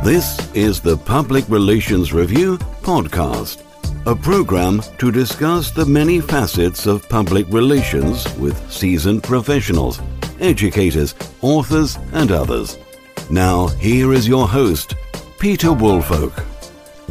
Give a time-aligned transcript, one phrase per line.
[0.02, 3.62] This is the Public Relations Review Podcast,
[4.06, 10.00] a program to discuss the many facets of public relations with seasoned professionals,
[10.40, 12.78] educators, authors, and others.
[13.32, 14.94] Now, here is your host,
[15.38, 16.44] Peter Woolfolk.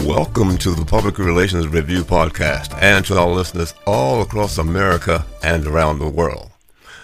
[0.06, 5.66] Welcome to the Public Relations Review Podcast and to our listeners all across America and
[5.66, 6.52] around the world.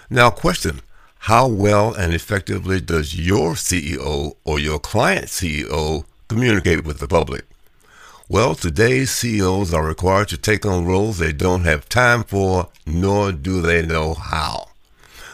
[0.08, 0.82] Now, question
[1.18, 7.44] How well and effectively does your CEO or your client CEO communicate with the public?
[8.28, 13.32] Well, today's CEOs are required to take on roles they don't have time for, nor
[13.32, 14.67] do they know how.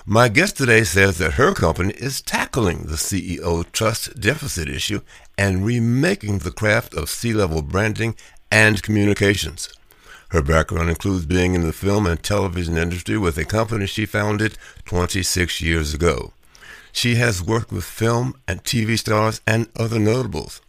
[0.06, 5.00] My guest today says that her company is tackling the CEO trust deficit issue
[5.38, 8.14] and remaking the craft of C level branding
[8.50, 9.72] and communications.
[10.28, 14.58] Her background includes being in the film and television industry with a company she founded
[14.84, 16.34] 26 years ago.
[16.92, 20.60] She has worked with film and TV stars and other notables.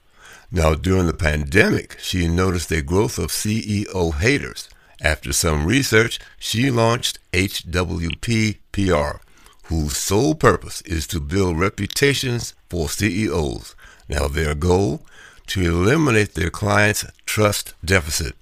[0.50, 4.69] Now, during the pandemic, she noticed a growth of CEO haters.
[5.02, 9.19] After some research, she launched HWP PR,
[9.66, 13.76] whose sole purpose is to build reputations for CEOs.
[14.08, 15.02] Now, their goal?
[15.48, 18.36] To eliminate their clients' trust deficit.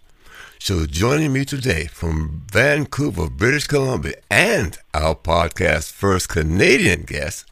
[0.60, 7.46] So, joining me today from Vancouver, British Columbia, and our podcast first Canadian guest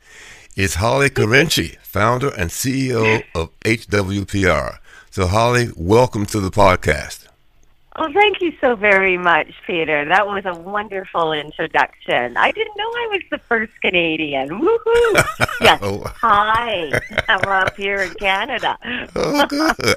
[0.55, 4.77] is Holly Carinci, founder and CEO of HWPR.
[5.09, 7.20] So, Holly, welcome to the podcast.
[7.97, 10.05] Oh, thank you so very much, Peter.
[10.05, 12.37] That was a wonderful introduction.
[12.37, 14.49] I didn't know I was the first Canadian.
[14.49, 15.47] Woohoo!
[15.61, 15.79] Yes.
[15.83, 16.01] Oh.
[16.21, 16.91] Hi.
[17.27, 18.77] I'm up here in Canada.
[19.15, 19.95] Oh, good.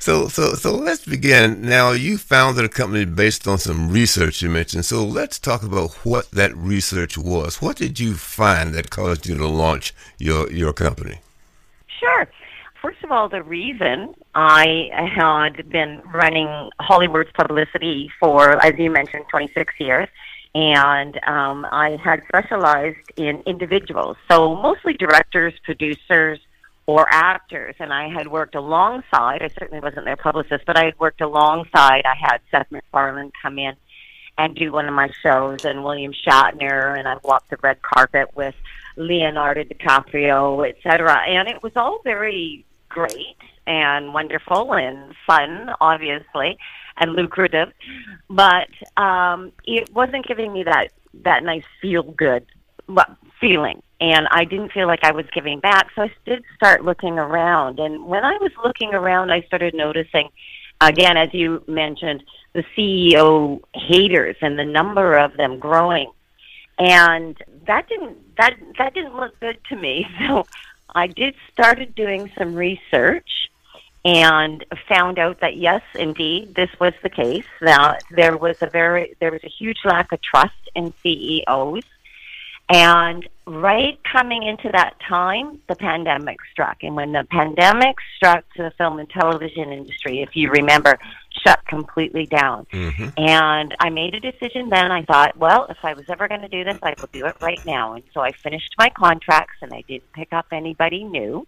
[0.00, 1.62] So, so, so let's begin.
[1.62, 4.84] Now, you founded a company based on some research you mentioned.
[4.84, 7.62] So, let's talk about what that research was.
[7.62, 11.20] What did you find that caused you to launch your your company?
[12.00, 12.28] Sure.
[12.84, 19.24] First of all, the reason I had been running Hollywood's publicity for, as you mentioned,
[19.30, 20.06] 26 years,
[20.54, 26.40] and um, I had specialized in individuals, so mostly directors, producers,
[26.84, 27.74] or actors.
[27.78, 32.02] And I had worked alongside, I certainly wasn't their publicist, but I had worked alongside,
[32.04, 33.76] I had Seth MacFarlane come in
[34.36, 38.36] and do one of my shows, and William Shatner, and I walked the red carpet
[38.36, 38.54] with
[38.96, 41.16] Leonardo DiCaprio, et cetera.
[41.26, 46.56] And it was all very great and wonderful and fun, obviously,
[46.96, 47.72] and lucrative.
[48.30, 50.88] But um, it wasn't giving me that,
[51.24, 52.46] that nice feel good
[53.40, 55.88] feeling and I didn't feel like I was giving back.
[55.94, 57.78] So I did start looking around.
[57.78, 60.28] And when I was looking around, I started noticing,
[60.80, 62.22] again, as you mentioned,
[62.52, 66.10] the CEO haters and the number of them growing.
[66.78, 70.06] And that didn't that that didn't look good to me.
[70.26, 70.44] So
[70.94, 73.50] I did started doing some research
[74.04, 77.46] and found out that yes, indeed, this was the case.
[77.60, 81.84] That there was a very there was a huge lack of trust in CEOs
[82.70, 86.78] and right coming into that time, the pandemic struck.
[86.82, 90.98] And when the pandemic struck the film and television industry, if you remember,
[91.46, 92.66] shut completely down.
[92.72, 93.08] Mm-hmm.
[93.18, 94.90] And I made a decision then.
[94.90, 97.36] I thought, well, if I was ever going to do this, I will do it
[97.42, 97.94] right now.
[97.94, 101.46] And so I finished my contracts and I didn't pick up anybody new.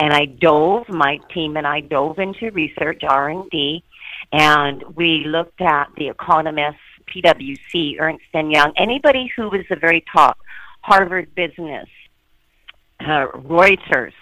[0.00, 3.84] And I dove, my team and I dove into research, R&D,
[4.32, 10.04] and we looked at the economists, PwC, Ernst and Young, anybody who was the very
[10.12, 10.38] top,
[10.82, 11.88] Harvard Business,
[13.00, 14.12] uh, Reuters,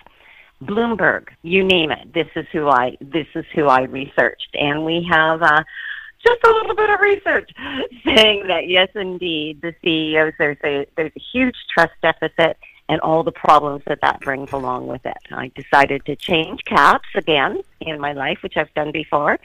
[0.62, 2.12] Bloomberg, you name it.
[2.12, 5.62] This is who I this is who I researched, and we have uh,
[6.26, 7.50] just a little bit of research
[8.04, 12.56] saying that yes, indeed, the CEOs there's a there's a huge trust deficit
[12.88, 15.18] and all the problems that that brings along with it.
[15.30, 19.38] I decided to change caps again in my life, which I've done before,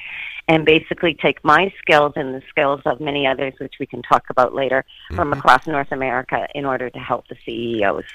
[0.48, 4.24] and basically take my skills and the skills of many others, which we can talk
[4.30, 5.16] about later, mm-hmm.
[5.16, 8.06] from across North America in order to help the CEOs.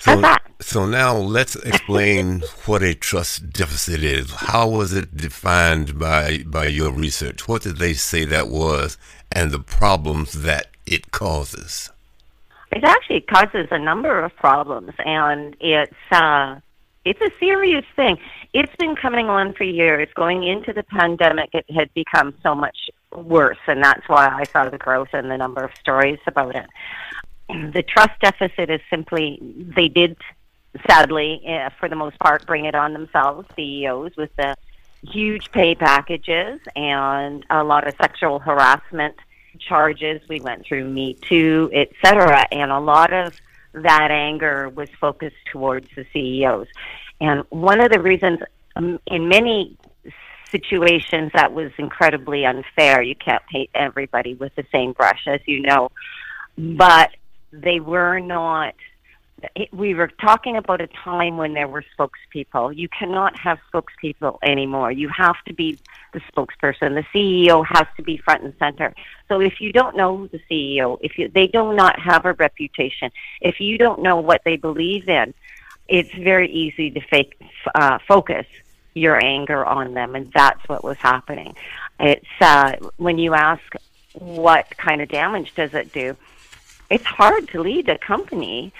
[0.00, 0.22] So,
[0.60, 4.30] so now let's explain what a trust deficit is.
[4.30, 7.48] How was it defined by by your research?
[7.48, 8.96] What did they say that was,
[9.32, 11.90] and the problems that it causes?
[12.70, 16.60] It actually causes a number of problems, and it's uh,
[17.04, 18.18] it's a serious thing.
[18.52, 20.08] It's been coming on for years.
[20.14, 22.76] Going into the pandemic, it had become so much
[23.14, 26.66] worse, and that's why I saw the growth in the number of stories about it.
[27.48, 29.38] The trust deficit is simply
[29.74, 30.18] they did,
[30.86, 34.54] sadly, uh, for the most part, bring it on themselves, CEOs, with the
[35.02, 39.14] huge pay packages and a lot of sexual harassment
[39.60, 40.20] charges.
[40.28, 43.38] We went through Me Too, etc., and a lot of
[43.72, 46.66] that anger was focused towards the CEOs.
[47.20, 48.40] And one of the reasons,
[48.76, 49.76] um, in many
[50.50, 53.02] situations, that was incredibly unfair.
[53.02, 55.90] You can't paint everybody with the same brush, as you know,
[56.56, 57.10] but
[57.52, 58.74] they were not
[59.72, 62.76] we were talking about a time when there were spokespeople.
[62.76, 64.90] You cannot have spokespeople anymore.
[64.90, 65.78] You have to be
[66.12, 66.94] the spokesperson.
[66.94, 68.94] The CEO has to be front and center.
[69.28, 73.10] So if you don't know the CEO, if you, they do not have a reputation,
[73.40, 75.34] if you don't know what they believe in,
[75.86, 77.40] it's very easy to fake,
[77.74, 78.46] uh, focus
[78.94, 81.54] your anger on them, and that's what was happening.
[82.00, 83.62] It's uh, when you ask
[84.14, 86.16] what kind of damage does it do.
[86.90, 88.72] It's hard to lead a company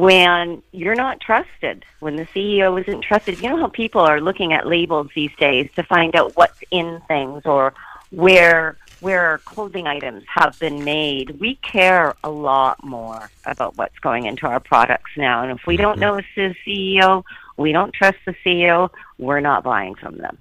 [0.00, 3.40] when you're not trusted, when the CEO isn't trusted.
[3.40, 7.00] You know how people are looking at labels these days to find out what's in
[7.08, 7.74] things or
[8.10, 11.38] where where clothing items have been made.
[11.38, 15.42] We care a lot more about what's going into our products now.
[15.42, 16.00] And if we don't mm-hmm.
[16.00, 17.22] know the CEO,
[17.58, 18.88] we don't trust the CEO,
[19.18, 20.38] we're not buying from them.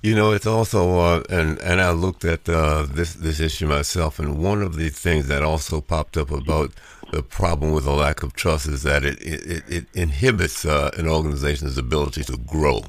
[0.00, 4.20] You know, it's also, uh, and and I looked at uh, this this issue myself,
[4.20, 6.70] and one of the things that also popped up about
[7.10, 11.08] the problem with a lack of trust is that it it, it inhibits uh, an
[11.08, 12.82] organization's ability to grow.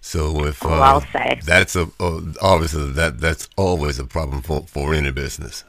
[0.00, 4.62] So if oh, I'll say that's a uh, obviously that that's always a problem for
[4.62, 5.64] for any business.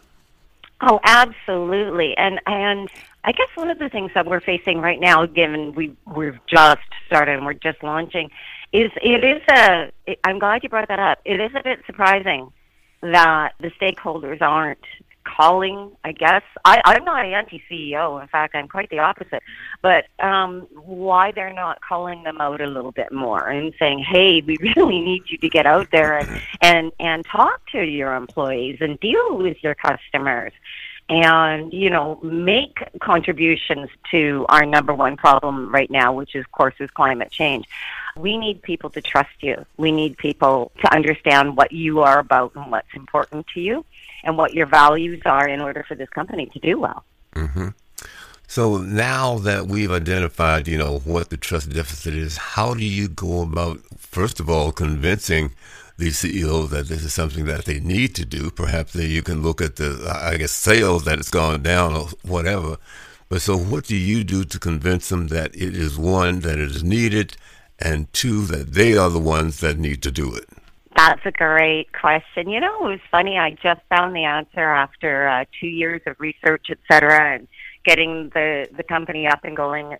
[0.81, 2.89] Oh, absolutely, and and
[3.23, 6.81] I guess one of the things that we're facing right now, given we we've just
[7.07, 8.29] started and we're just launching,
[8.73, 9.91] is it is a.
[10.23, 11.19] I'm glad you brought that up.
[11.23, 12.51] It is a bit surprising
[13.01, 14.83] that the stakeholders aren't
[15.25, 16.43] calling, I guess.
[16.63, 18.21] I, I'm not an anti CEO.
[18.21, 19.43] In fact, I'm quite the opposite.
[19.81, 24.41] But um, why they're not calling them out a little bit more and saying, hey,
[24.41, 28.77] we really need you to get out there and, and, and talk to your employees
[28.79, 30.53] and deal with your customers
[31.07, 36.51] and you know make contributions to our number one problem right now which is, of
[36.51, 37.67] course is climate change
[38.17, 42.51] we need people to trust you we need people to understand what you are about
[42.55, 43.85] and what's important to you
[44.25, 47.03] and what your values are in order for this company to do well.
[47.35, 47.69] Mm-hmm.
[48.47, 53.07] So now that we've identified, you know, what the trust deficit is, how do you
[53.07, 55.51] go about, first of all, convincing
[55.97, 58.51] the CEOs that this is something that they need to do?
[58.51, 62.77] Perhaps you can look at the, I guess, sales that it's gone down or whatever.
[63.29, 66.71] But so what do you do to convince them that it is one, that it
[66.71, 67.37] is needed,
[67.79, 70.47] and two, that they are the ones that need to do it?
[70.95, 72.49] That's a great question.
[72.49, 73.37] You know, it was funny.
[73.37, 77.47] I just found the answer after uh, two years of research, et cetera, and
[77.83, 79.97] getting the the company up and going.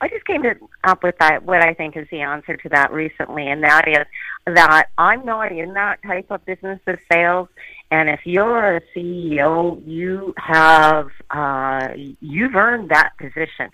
[0.00, 2.92] I just came to, up with that what I think is the answer to that
[2.92, 4.04] recently, and that is
[4.46, 7.48] that I'm not in that type of business of sales.
[7.92, 11.88] And if you're a CEO, you have uh,
[12.20, 13.70] you've earned that position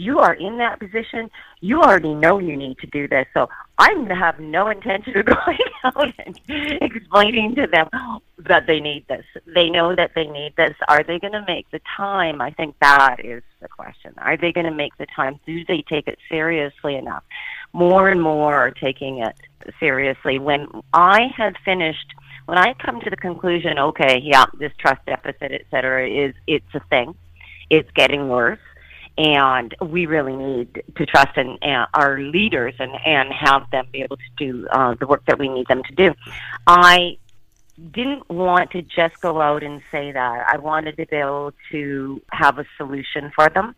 [0.00, 1.30] you are in that position,
[1.60, 3.26] you already know you need to do this.
[3.34, 6.40] So I have no intention of going out and
[6.80, 7.88] explaining to them
[8.38, 9.24] that they need this.
[9.46, 10.74] They know that they need this.
[10.88, 12.40] Are they going to make the time?
[12.40, 14.14] I think that is the question.
[14.18, 15.38] Are they going to make the time?
[15.44, 17.22] Do they take it seriously enough?
[17.74, 19.36] More and more are taking it
[19.78, 20.38] seriously.
[20.38, 22.14] When I had finished
[22.46, 26.74] when I come to the conclusion, okay, yeah, this trust deficit, et cetera, is it's
[26.74, 27.14] a thing.
[27.68, 28.58] It's getting worse
[29.20, 34.00] and we really need to trust in uh, our leaders and, and have them be
[34.00, 36.14] able to do uh, the work that we need them to do.
[36.66, 37.18] I
[37.92, 40.46] didn't want to just go out and say that.
[40.50, 43.74] I wanted to be able to have a solution for them.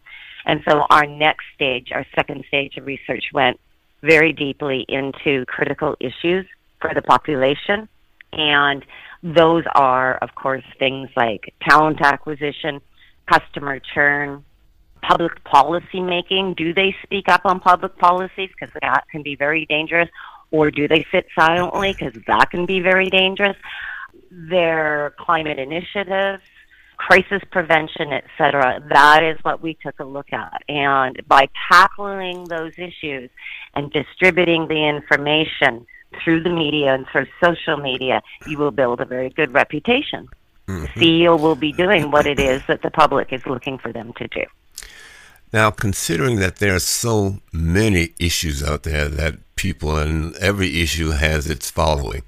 [0.46, 3.58] And so our next stage, our second stage of research went,
[4.02, 6.44] very deeply into critical issues
[6.80, 7.88] for the population.
[8.32, 8.84] And
[9.22, 12.80] those are, of course, things like talent acquisition,
[13.28, 14.44] customer churn,
[15.02, 16.54] public policy making.
[16.54, 18.50] Do they speak up on public policies?
[18.58, 20.08] Because that can be very dangerous.
[20.50, 21.92] Or do they sit silently?
[21.92, 23.56] Because that can be very dangerous.
[24.30, 26.42] Their climate initiatives,
[26.96, 28.82] crisis prevention, etc.
[28.88, 30.62] That is what we took a look at.
[30.68, 33.30] And by tackling those issues
[33.74, 35.86] and distributing the information
[36.22, 40.28] through the media and through social media, you will build a very good reputation.
[40.68, 41.00] Mm-hmm.
[41.00, 44.12] The CEO will be doing what it is that the public is looking for them
[44.18, 44.44] to do.
[45.52, 51.10] Now, considering that there are so many issues out there that people and every issue
[51.10, 52.22] has its following,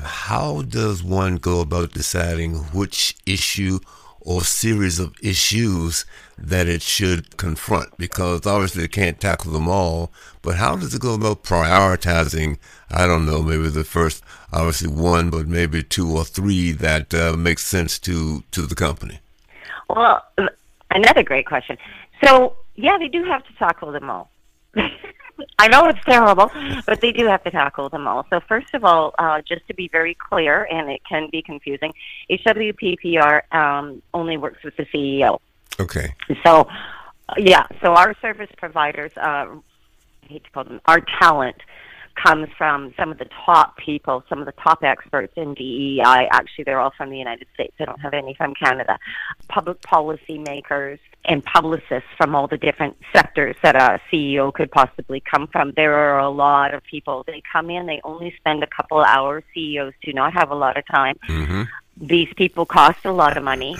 [0.00, 3.80] how does one go about deciding which issue
[4.28, 6.04] or series of issues
[6.36, 10.10] that it should confront because obviously it can't tackle them all.
[10.42, 12.58] But how does it go about prioritizing?
[12.90, 17.36] I don't know, maybe the first, obviously one, but maybe two or three that uh,
[17.38, 19.20] makes sense to to the company.
[19.88, 20.22] Well,
[20.90, 21.78] another great question.
[22.22, 24.30] So yeah, they do have to tackle them all.
[25.58, 26.50] I know it's terrible,
[26.86, 28.24] but they do have to tackle them all.
[28.30, 31.92] So first of all, uh, just to be very clear, and it can be confusing,
[32.30, 35.38] HWPPR um, only works with the CEO.
[35.80, 36.14] Okay.
[36.44, 36.68] So,
[37.36, 39.58] yeah, so our service providers, uh, I
[40.22, 41.56] hate to call them, our talent
[42.22, 46.28] comes from some of the top people, some of the top experts in DEI.
[46.32, 47.74] Actually, they're all from the United States.
[47.80, 48.98] I don't have any from Canada.
[49.48, 55.20] Public policy makers and publicists from all the different sectors that a CEO could possibly
[55.20, 55.72] come from.
[55.76, 57.24] There are a lot of people.
[57.26, 59.44] They come in, they only spend a couple hours.
[59.54, 61.18] CEOs do not have a lot of time.
[61.28, 61.62] Mm-hmm.
[62.00, 63.76] These people cost a lot of money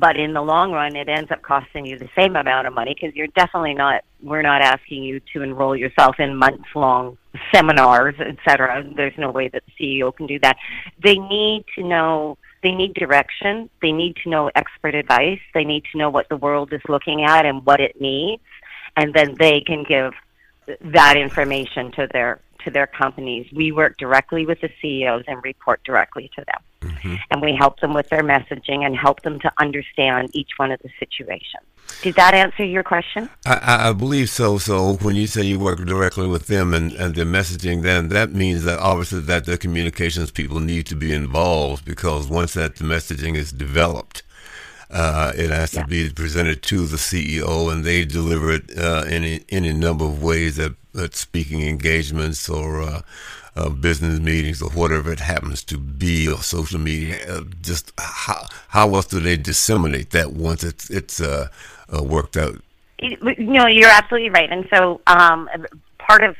[0.00, 2.96] but in the long run it ends up costing you the same amount of money
[2.98, 7.16] because you're definitely not we're not asking you to enroll yourself in months long
[7.54, 10.56] seminars etc there's no way that the ceo can do that.
[11.02, 13.70] They need to know they need direction.
[13.80, 15.40] They need to know expert advice.
[15.54, 18.42] They need to know what the world is looking at and what it needs
[18.96, 20.12] and then they can give
[20.92, 23.46] that information to their to their companies.
[23.52, 26.92] We work directly with the CEOs and report directly to them.
[26.92, 27.14] Mm-hmm.
[27.30, 30.80] And we help them with their messaging and help them to understand each one of
[30.80, 31.64] the situations.
[32.02, 33.28] Did that answer your question?
[33.44, 34.58] I, I believe so.
[34.58, 38.32] So when you say you work directly with them and, and their messaging, then that
[38.32, 42.84] means that obviously that the communications people need to be involved because once that the
[42.84, 44.22] messaging is developed,
[44.90, 49.44] uh, it has to be presented to the CEO, and they deliver it uh, in
[49.48, 53.02] any number of ways that, that speaking engagements or uh,
[53.56, 57.16] uh, business meetings or whatever it happens to be, or social media.
[57.28, 61.48] Uh, just how how else do they disseminate that once it's it's uh,
[62.02, 62.60] worked out?
[62.98, 65.48] You know, you're absolutely right, and so um,
[65.98, 66.36] part of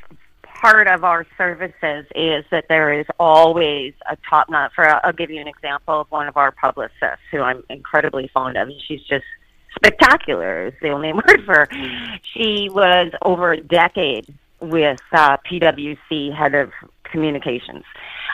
[0.61, 4.73] part of our services is that there is always a top notch.
[4.75, 8.57] For I'll give you an example of one of our publicists who I'm incredibly fond
[8.57, 8.69] of.
[8.87, 9.25] She's just
[9.85, 10.67] spectacular.
[10.69, 11.69] Is the only word for her.
[12.35, 16.71] She was over a decade with uh, PwC, head of
[17.05, 17.85] communications,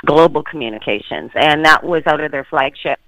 [0.05, 2.99] global communications, and that was out of their flagship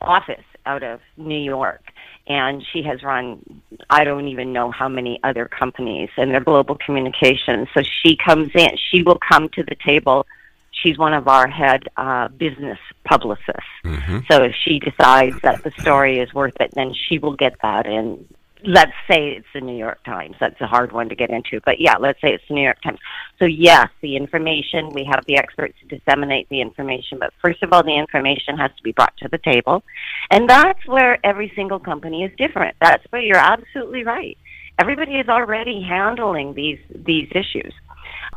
[0.00, 1.92] office out of New York
[2.26, 6.76] and she has run I don't even know how many other companies and their global
[6.76, 7.68] communications.
[7.74, 10.26] So she comes in, she will come to the table.
[10.72, 13.62] She's one of our head uh, business publicists.
[13.84, 14.20] Mm-hmm.
[14.30, 17.86] So if she decides that the story is worth it, then she will get that
[17.86, 18.26] and
[18.64, 20.36] let's say it's the New York Times.
[20.40, 22.80] That's a hard one to get into, but yeah, let's say it's the New York
[22.82, 22.98] Times.
[23.38, 27.72] So yes, the information we have the experts to disseminate the information, but first of
[27.72, 29.82] all, the information has to be brought to the table,
[30.30, 32.76] and that's where every single company is different.
[32.80, 34.38] That's where you're absolutely right.
[34.78, 37.72] Everybody is already handling these these issues.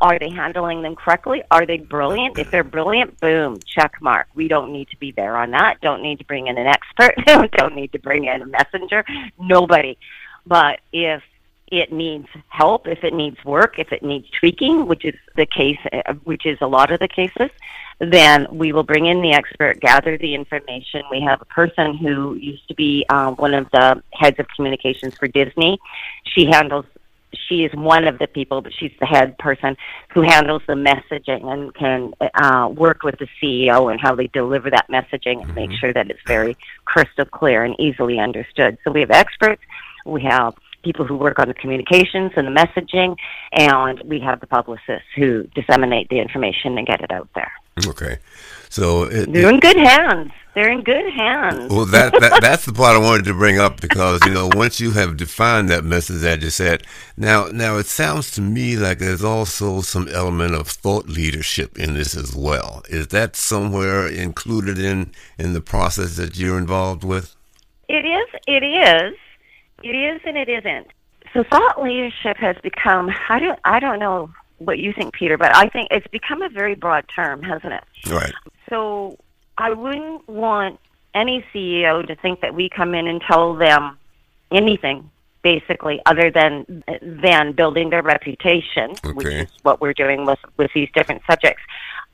[0.01, 1.43] Are they handling them correctly?
[1.51, 2.37] Are they brilliant?
[2.37, 4.27] If they're brilliant, boom, check mark.
[4.35, 5.79] We don't need to be there on that.
[5.81, 7.15] Don't need to bring in an expert.
[7.57, 9.05] don't need to bring in a messenger.
[9.39, 9.97] Nobody.
[10.45, 11.23] But if
[11.71, 15.79] it needs help, if it needs work, if it needs tweaking, which is the case,
[15.91, 17.49] uh, which is a lot of the cases,
[17.99, 21.03] then we will bring in the expert, gather the information.
[21.09, 25.15] We have a person who used to be uh, one of the heads of communications
[25.15, 25.79] for Disney.
[26.25, 26.85] She handles
[27.47, 29.75] she is one of the people, but she's the head person
[30.13, 34.69] who handles the messaging and can uh, work with the CEO and how they deliver
[34.69, 35.79] that messaging and make mm-hmm.
[35.79, 38.77] sure that it's very crystal clear and easily understood.
[38.83, 39.61] So we have experts,
[40.05, 43.17] we have people who work on the communications and the messaging,
[43.51, 47.51] and we have the publicists who disseminate the information and get it out there.
[47.85, 48.19] Okay,
[48.69, 50.31] so it, are in good hands.
[50.55, 51.69] They're in good hands.
[51.69, 54.79] Well, that, that that's the part I wanted to bring up because you know once
[54.79, 56.83] you have defined that message that you said,
[57.17, 61.93] now now it sounds to me like there's also some element of thought leadership in
[61.93, 62.81] this as well.
[62.89, 67.35] Is that somewhere included in in the process that you're involved with?
[67.87, 68.39] It is.
[68.47, 69.13] It is.
[69.83, 70.87] It is, and it isn't.
[71.33, 73.11] So thought leadership has become.
[73.29, 73.59] I don't.
[73.65, 77.05] I don't know what you think, Peter, but I think it's become a very broad
[77.13, 77.83] term, hasn't it?
[78.09, 78.31] Right.
[78.69, 79.17] So
[79.57, 80.79] I wouldn't want
[81.13, 83.97] any CEO to think that we come in and tell them
[84.51, 85.09] anything
[85.43, 89.11] basically other than than building their reputation, Okay.
[89.13, 91.61] which is what we're doing with with these different subjects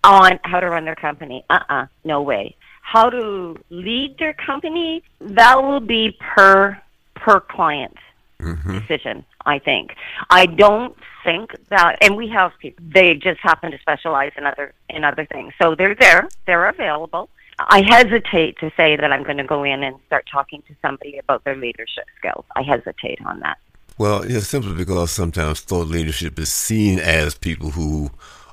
[0.03, 1.43] on how to run their company.
[1.49, 2.55] Uh-uh, no way.
[2.81, 6.79] How to lead their company, that will be per
[7.15, 7.95] per client
[8.41, 8.79] Mm-hmm.
[8.79, 9.95] decision, I think.
[10.29, 14.73] I don't think that and we have people they just happen to specialize in other
[14.89, 15.53] in other things.
[15.61, 17.29] So they're there, they're available.
[17.59, 21.17] I hesitate to say that I'm going to go in and start talking to somebody
[21.19, 22.45] about their leadership skills.
[22.55, 23.59] I hesitate on that.
[23.97, 28.09] Well, it's simply because sometimes thought leadership is seen as people who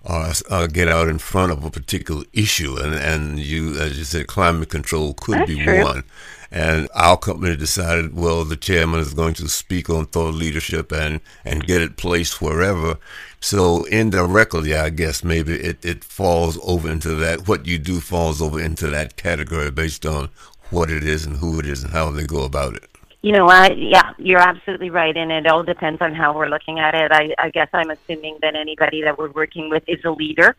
[0.08, 4.04] are, uh, get out in front of a particular issue, and and you, as you
[4.04, 5.84] said, climate control could That's be true.
[5.84, 6.04] one.
[6.50, 11.20] And our company decided, well, the chairman is going to speak on thought leadership and
[11.44, 12.96] and get it placed wherever.
[13.40, 17.46] So indirectly, I guess maybe it, it falls over into that.
[17.46, 20.30] What you do falls over into that category based on
[20.70, 22.88] what it is and who it is and how they go about it.
[23.28, 26.78] You know, I yeah, you're absolutely right, and it all depends on how we're looking
[26.78, 27.12] at it.
[27.12, 30.56] I, I guess I'm assuming that anybody that we're working with is a leader.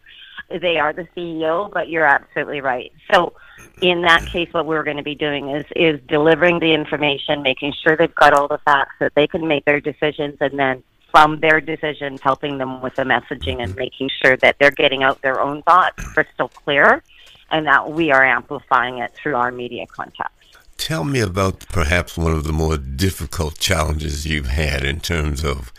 [0.51, 2.93] They are the CEO, but you're absolutely right.
[3.11, 3.33] So,
[3.81, 7.73] in that case, what we're going to be doing is is delivering the information, making
[7.73, 11.39] sure they've got all the facts that they can make their decisions, and then from
[11.39, 15.41] their decisions, helping them with the messaging and making sure that they're getting out their
[15.41, 17.01] own thoughts crystal clear,
[17.49, 20.38] and that we are amplifying it through our media contacts.
[20.79, 25.73] Tell me about perhaps one of the more difficult challenges you've had in terms of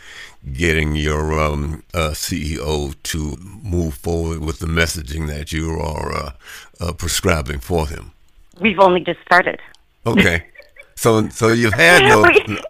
[0.53, 6.31] getting your um, uh, CEO to move forward with the messaging that you are uh,
[6.79, 8.11] uh, prescribing for him.
[8.59, 9.59] We've only just started.
[10.05, 10.45] Okay,
[10.95, 12.03] so so you've had
[12.47, 12.61] no.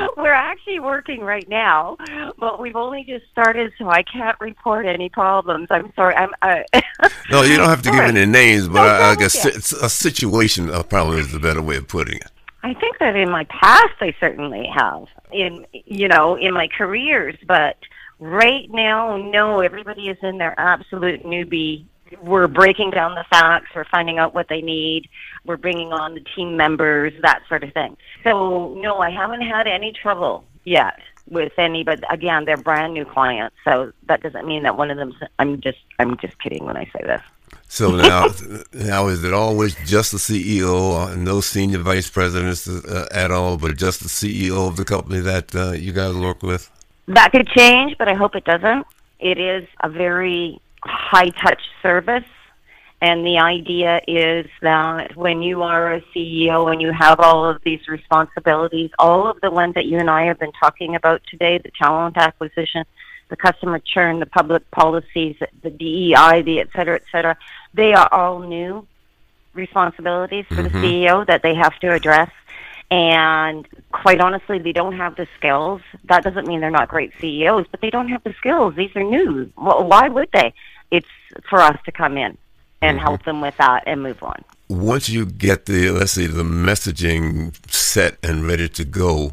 [0.00, 1.96] We- We're actually working right now,
[2.38, 5.68] but we've only just started, so I can't report any problems.
[5.70, 6.14] I'm sorry.
[6.14, 6.30] I'm.
[6.42, 6.62] Uh,
[7.30, 10.70] No, you don't have to give any names, but No I, I guess a situation
[10.70, 12.30] uh, probably is the better way of putting it.
[12.62, 17.36] I think that in my past, I certainly have in you know in my careers,
[17.46, 17.76] but
[18.18, 19.60] right now, no.
[19.60, 21.84] Everybody is in their absolute newbie.
[22.22, 23.70] We're breaking down the facts.
[23.74, 25.08] We're finding out what they need.
[25.44, 27.96] We're bringing on the team members, that sort of thing.
[28.24, 30.98] So, no, I haven't had any trouble yet
[31.30, 31.84] with any.
[31.84, 35.14] But again, they're brand new clients, so that doesn't mean that one of them.
[35.38, 37.22] I'm just, I'm just kidding when I say this.
[37.68, 38.28] So now,
[38.72, 43.56] now is it always just the CEO, uh, no senior vice presidents uh, at all,
[43.56, 46.70] but just the CEO of the company that uh, you guys work with?
[47.06, 48.86] That could change, but I hope it doesn't.
[49.18, 52.24] It is a very high touch service.
[53.00, 57.62] And the idea is that when you are a CEO and you have all of
[57.62, 61.58] these responsibilities, all of the ones that you and I have been talking about today,
[61.58, 62.84] the talent acquisition,
[63.28, 67.36] the customer churn, the public policies, the DEI, the et cetera, et cetera,
[67.72, 68.84] they are all new
[69.54, 70.84] responsibilities for the mm-hmm.
[70.84, 72.30] CEO that they have to address.
[72.90, 75.82] And quite honestly, they don't have the skills.
[76.04, 78.74] That doesn't mean they're not great CEOs, but they don't have the skills.
[78.76, 79.52] These are new.
[79.56, 80.54] Why would they?
[80.90, 81.08] It's
[81.50, 82.38] for us to come in
[82.80, 84.42] and help them with that and move on.
[84.68, 89.32] Once you get the, let's say, the messaging set and ready to go,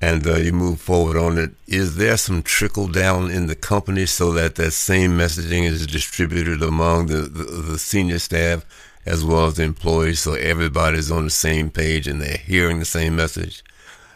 [0.00, 4.04] and uh, you move forward on it, is there some trickle down in the company
[4.04, 8.66] so that that same messaging is distributed among the, the, the senior staff
[9.04, 12.84] as well as the employees so everybody's on the same page and they're hearing the
[12.84, 13.64] same message?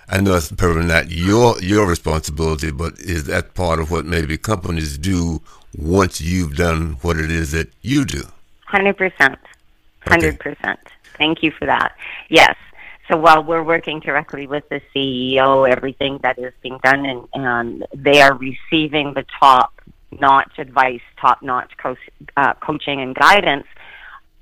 [0.09, 4.39] I know it's probably not your your responsibility, but is that part of what maybe
[4.39, 5.43] companies do
[5.77, 8.23] once you've done what it is that you do?
[8.67, 9.39] Hundred percent.
[10.01, 10.79] Hundred percent.
[11.19, 11.97] Thank you for that.
[12.29, 12.55] Yes.
[13.11, 17.87] So while we're working directly with the CEO, everything that is being done, and, and
[17.95, 19.73] they are receiving the top
[20.21, 21.97] notch advice, top notch co-
[22.37, 23.67] uh, coaching and guidance,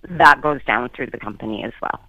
[0.09, 2.01] that goes down through the company as well.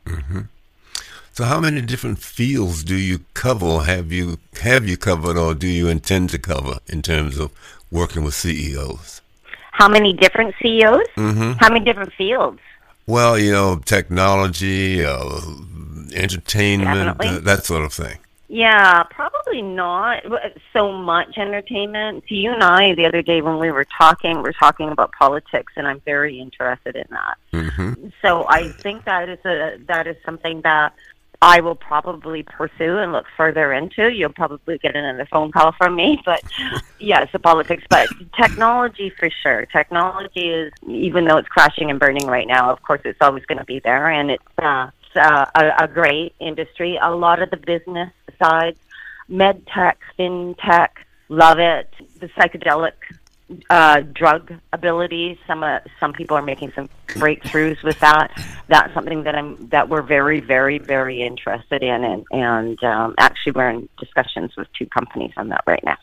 [1.36, 3.81] So, how many different fields do you cover?
[3.81, 7.51] Have you have you covered, or do you intend to cover in terms of
[7.91, 9.21] working with CEOs?
[9.73, 11.08] How many different CEOs?
[11.17, 11.51] Mm-hmm.
[11.60, 12.60] How many different fields?
[13.05, 15.41] Well, you know, technology, uh,
[16.13, 18.17] entertainment, uh, that sort of thing.
[18.47, 20.23] Yeah, probably not
[20.71, 22.23] so much entertainment.
[22.27, 25.73] You and I, the other day when we were talking, we we're talking about politics,
[25.75, 27.38] and I'm very interested in that.
[27.53, 28.08] Mm-hmm.
[28.21, 30.93] So I think that is a that is something that
[31.41, 34.12] I will probably pursue and look further into.
[34.12, 36.41] You'll probably get another phone call from me, but
[36.99, 37.84] yes, the politics.
[37.89, 39.65] But technology for sure.
[39.67, 43.60] Technology is, even though it's crashing and burning right now, of course, it's always going
[43.60, 46.99] to be there, and it's uh, uh, a, a great industry.
[47.01, 48.80] A lot of the business sides,
[49.28, 50.89] med tech, fintech,
[51.30, 51.93] love it.
[52.19, 52.93] The psychedelic
[53.69, 55.38] uh, drug abilities.
[55.48, 58.32] Some uh, some people are making some breakthroughs with that.
[58.67, 63.54] That's something that I'm that we're very very very interested in, and and um, actually
[63.54, 65.98] we're in discussions with two companies on that right now.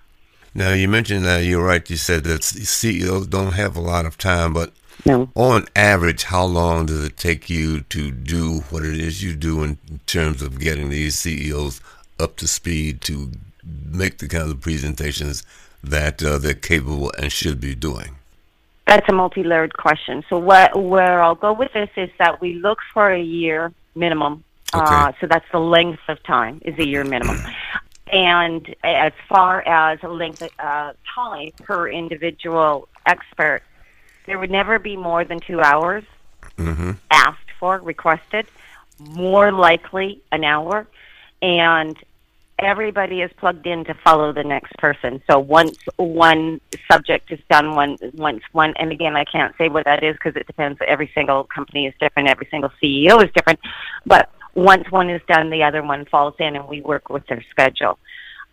[0.55, 1.89] Now you mentioned that you're right.
[1.89, 4.73] You said that CEOs don't have a lot of time, but
[5.07, 5.31] no.
[5.35, 9.63] on average, how long does it take you to do what it is you do
[9.63, 11.81] in terms of getting these CEOs
[12.19, 13.33] up to speed to
[13.65, 15.43] make the kind of presentations
[15.83, 18.17] that uh, they're capable and should be doing?
[18.87, 20.25] That's a multi-layered question.
[20.29, 24.45] So what, where I'll go with this is that we look for a year minimum.
[24.75, 24.85] Okay.
[24.85, 27.39] Uh, so that's the length of time is a year minimum.
[28.13, 33.63] and as far as a length of uh, time per individual expert,
[34.27, 36.05] there would never be more than two hours
[36.57, 36.93] mm-hmm.
[37.11, 38.47] asked for, requested.
[38.99, 40.87] More likely an hour.
[41.43, 41.97] And
[42.59, 45.21] everybody is plugged in to follow the next person.
[45.29, 49.85] So once one subject is done, one once one, and again, I can't say what
[49.85, 50.79] that is because it depends.
[50.87, 52.29] Every single company is different.
[52.29, 53.61] Every single CEO is different.
[54.07, 57.45] But once one is done, the other one falls in, and we work with their
[57.51, 57.99] schedule.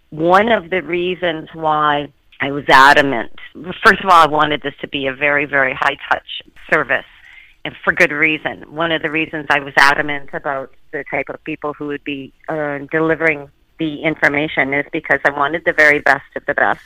[0.09, 3.33] One of the reasons why I was adamant,
[3.85, 6.41] first of all, I wanted this to be a very, very high touch
[6.73, 7.05] service
[7.65, 8.63] and for good reason.
[8.73, 12.33] One of the reasons I was adamant about the type of people who would be
[12.47, 16.81] uh, delivering the information is because I wanted the very best of the best.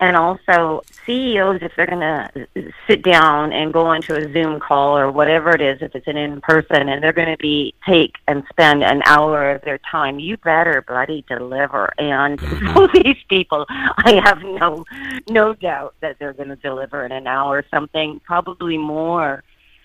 [0.00, 4.98] And also, CEOs, if they're going to sit down and go onto a Zoom call
[4.98, 8.16] or whatever it is, if it's an in person, and they're going to be take
[8.26, 11.92] and spend an hour of their time, you better bloody deliver.
[11.96, 12.40] And
[12.74, 14.84] so these people, I have no
[15.28, 19.44] no doubt that they're going to deliver in an hour something, probably more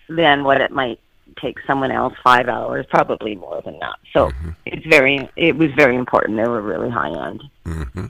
[0.09, 0.99] than what it might
[1.39, 3.95] take someone else five hours, probably more than that.
[4.13, 4.49] So mm-hmm.
[4.65, 6.37] it's very, it was very important.
[6.37, 7.43] They were really high end.
[7.65, 8.05] Mm-hmm.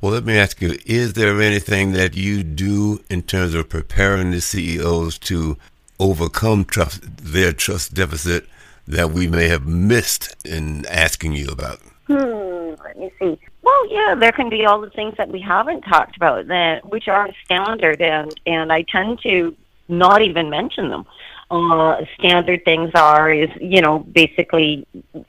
[0.00, 4.32] Well, let me ask you: Is there anything that you do in terms of preparing
[4.32, 5.56] the CEOs to
[6.00, 8.46] overcome trust, their trust deficit
[8.88, 11.78] that we may have missed in asking you about?
[12.08, 12.74] Hmm.
[12.84, 13.38] Let me see.
[13.62, 17.06] Well, yeah, there can be all the things that we haven't talked about that, which
[17.06, 19.56] are standard, and and I tend to
[19.88, 21.06] not even mention them
[21.52, 24.86] uh, standard things are is you know basically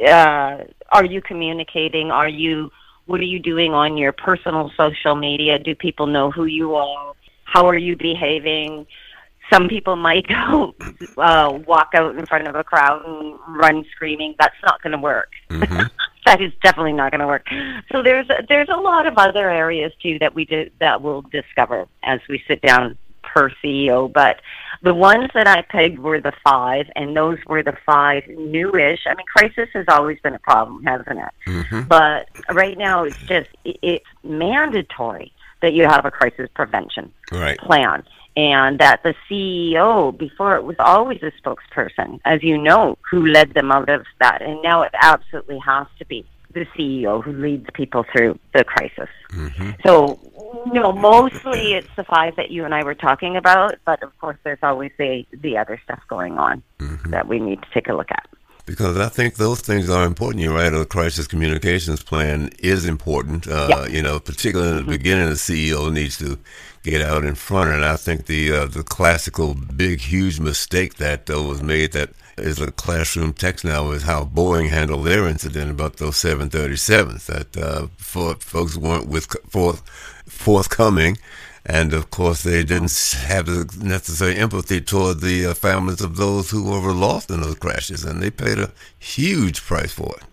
[0.08, 0.58] uh,
[0.90, 2.12] are you communicating?
[2.12, 2.72] Are you
[3.06, 5.60] what are you doing on your personal social media?
[5.60, 7.14] Do people know who you are?
[7.44, 8.88] How are you behaving?
[9.52, 10.74] Some people might go
[11.18, 14.36] uh, walk out in front of a crowd and run screaming.
[14.40, 15.30] That's not going to work.
[15.50, 15.84] Mm-hmm.
[16.26, 17.46] that is definitely not going to work.
[17.92, 21.24] So there's a, there's a lot of other areas too that we do that we'll
[21.24, 22.98] discover as we sit down
[23.34, 24.42] per CEO, but
[24.84, 29.00] the ones that I pegged were the five, and those were the five newish.
[29.06, 31.50] I mean, crisis has always been a problem, hasn't it?
[31.50, 31.82] Mm-hmm.
[31.84, 37.58] But right now, it's just it's mandatory that you have a crisis prevention right.
[37.58, 38.04] plan,
[38.36, 43.54] and that the CEO before it was always a spokesperson, as you know, who led
[43.54, 47.66] them out of that, and now it absolutely has to be the CEO who leads
[47.74, 49.10] people through the crisis.
[49.32, 49.72] Mm-hmm.
[49.86, 50.20] So,
[50.68, 54.18] you know, mostly it's the five that you and I were talking about, but of
[54.20, 57.12] course, there's always the the other stuff going on mm-hmm.
[57.12, 58.28] that we need to take a look at.
[58.66, 60.42] Because I think those things are important.
[60.42, 60.74] You're right.
[60.74, 63.46] A crisis communications plan is important.
[63.46, 63.90] Uh, yep.
[63.90, 64.92] You know, particularly in the mm-hmm.
[64.92, 66.40] beginning, the CEO needs to
[66.82, 67.72] get out in front.
[67.72, 72.12] And I think the uh, the classical big, huge mistake that uh, was made that
[72.38, 77.58] is a classroom text now is how Boeing handled their incident about those 737s that
[77.58, 79.88] uh, for, folks weren't with forth,
[80.28, 81.18] forthcoming.
[81.66, 86.50] And of course, they didn't have the necessary empathy toward the uh, families of those
[86.50, 90.24] who were lost in those crashes, and they paid a huge price for it.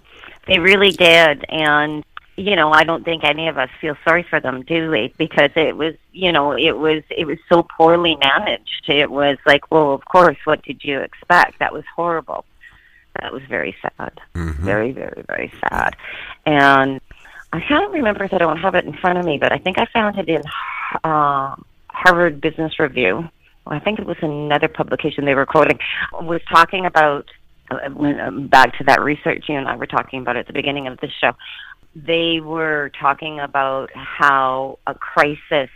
[0.49, 2.05] They really did, and
[2.41, 5.13] you know, I don't think any of us feel sorry for them, do we?
[5.19, 8.89] Because it was, you know, it was it was so poorly managed.
[8.89, 11.59] It was like, well, of course, what did you expect?
[11.59, 12.47] That was horrible.
[13.21, 14.19] That was very sad.
[14.35, 14.65] Mm-hmm.
[14.65, 15.97] Very, very, very sad.
[16.47, 17.01] And
[17.53, 19.79] I can't remember if I don't have it in front of me, but I think
[19.79, 20.43] I found it in
[21.05, 21.57] uh,
[21.89, 23.29] Harvard Business Review.
[23.67, 25.79] I think it was another publication they were quoting.
[26.23, 27.29] Was talking about
[27.71, 30.99] uh, back to that research you and I were talking about at the beginning of
[31.01, 31.35] the show
[31.95, 35.71] they were talking about how a crisis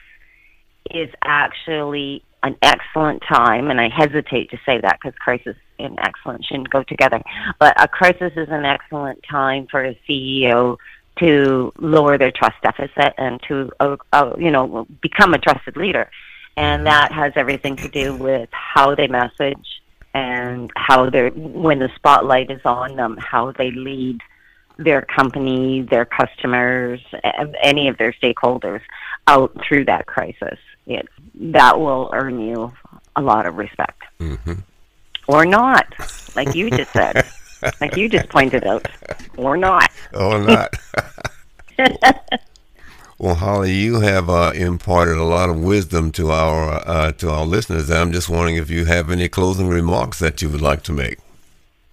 [0.91, 6.45] is actually an excellent time, and I hesitate to say that because crisis and excellent
[6.45, 7.23] shouldn't go together.
[7.59, 10.77] But a crisis is an excellent time for a CEO
[11.19, 16.11] to lower their trust deficit and to, uh, uh, you know, become a trusted leader.
[16.57, 21.91] And that has everything to do with how they message and how they're, when the
[21.97, 24.21] spotlight is on them, how they lead
[24.77, 27.01] their company, their customers,
[27.63, 28.81] any of their stakeholders
[29.27, 30.59] out through that crisis.
[30.87, 32.73] It, that will earn you
[33.17, 34.03] a lot of respect.
[34.21, 34.55] Mm-hmm.
[35.27, 35.87] Or not,
[36.37, 37.25] like you just said,
[37.81, 38.87] like you just pointed out.
[39.37, 39.91] Or not.
[40.13, 40.75] Or not.
[43.19, 47.47] well, Holly, you have uh, imparted a lot of wisdom to our uh, to our
[47.47, 47.91] listeners.
[47.91, 51.19] I'm just wondering if you have any closing remarks that you would like to make.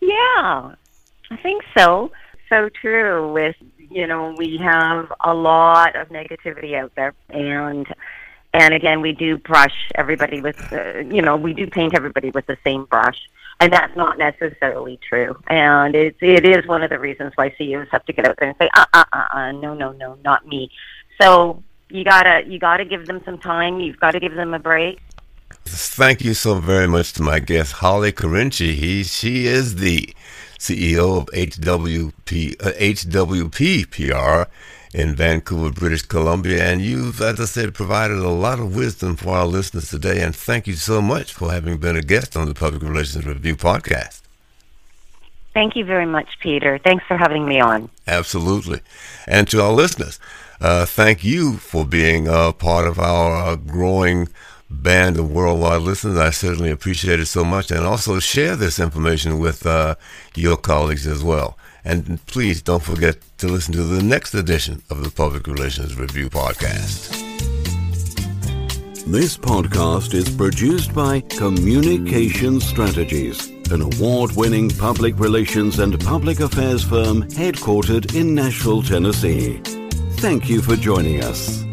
[0.01, 0.73] Yeah,
[1.31, 2.11] I think so
[2.51, 7.13] so true with you know we have a lot of negativity out there.
[7.29, 7.87] And
[8.53, 12.45] and again we do brush everybody with uh, you know we do paint everybody with
[12.45, 13.17] the same brush.
[13.59, 15.39] And that's not necessarily true.
[15.47, 18.49] And it's it is one of the reasons why CEOs have to get out there
[18.49, 20.69] and say uh uh uh, uh no no no not me.
[21.19, 23.79] So you gotta you gotta give them some time.
[23.79, 24.99] You've got to give them a break.
[25.65, 28.73] Thank you so very much to my guest, Holly Carinci.
[28.73, 30.13] He, she is the
[30.61, 34.49] CEO of HWP, uh, HWP PR
[34.93, 36.63] in Vancouver, British Columbia.
[36.63, 40.21] And you've, as I said, provided a lot of wisdom for our listeners today.
[40.21, 43.55] And thank you so much for having been a guest on the Public Relations Review
[43.55, 44.21] podcast.
[45.53, 46.77] Thank you very much, Peter.
[46.77, 47.89] Thanks for having me on.
[48.07, 48.79] Absolutely.
[49.27, 50.19] And to our listeners,
[50.61, 54.29] uh, thank you for being a part of our uh, growing
[54.71, 56.17] band of worldwide listeners.
[56.17, 57.71] I certainly appreciate it so much.
[57.71, 59.95] And also share this information with uh,
[60.35, 61.57] your colleagues as well.
[61.83, 66.29] And please don't forget to listen to the next edition of the Public Relations Review
[66.29, 67.09] podcast.
[69.07, 76.83] This podcast is produced by Communication Strategies, an award winning public relations and public affairs
[76.83, 79.59] firm headquartered in Nashville, Tennessee.
[80.17, 81.70] Thank you for joining us.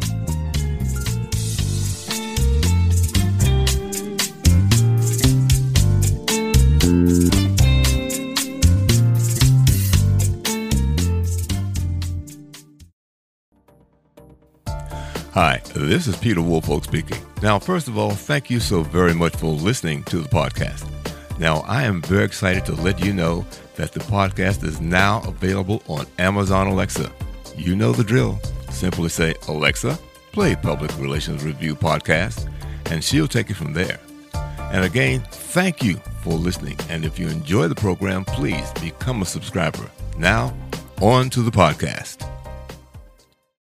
[6.89, 6.95] Hi,
[15.75, 17.21] this is Peter Woolfolk speaking.
[17.43, 20.89] Now, first of all, thank you so very much for listening to the podcast.
[21.37, 25.83] Now, I am very excited to let you know that the podcast is now available
[25.87, 27.11] on Amazon Alexa.
[27.55, 28.39] You know the drill.
[28.71, 29.99] Simply say, Alexa,
[30.31, 32.49] play Public Relations Review Podcast,
[32.87, 33.99] and she'll take it from there.
[34.33, 36.77] And again, thank you for listening.
[36.89, 39.89] And if you enjoy the program, please become a subscriber.
[40.17, 40.55] Now,
[41.01, 42.38] on to the podcast.